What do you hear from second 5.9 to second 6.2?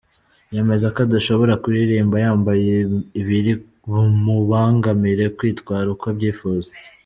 uko